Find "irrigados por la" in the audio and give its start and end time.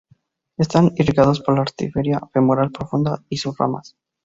0.95-1.61